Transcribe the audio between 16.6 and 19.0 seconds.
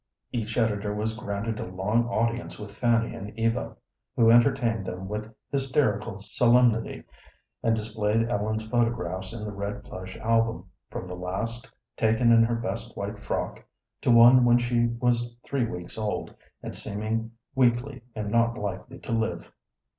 and seeming weakly and not likely